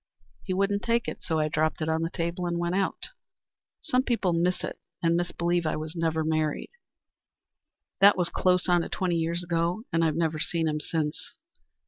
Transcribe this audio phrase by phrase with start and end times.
[0.41, 3.09] He wouldn't take it, so I dropped it on the table and went out.
[3.81, 6.71] Some people miss it, and misbelieve I was ever married.
[7.99, 11.33] That was close on to twenty years ago, and I've never seen him since.